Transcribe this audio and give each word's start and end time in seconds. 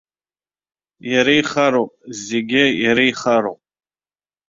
Иара 1.11 1.33
ихароуп, 1.39 1.91
зегьы 2.27 2.63
иара 2.83 3.03
ихароуп. 3.11 3.61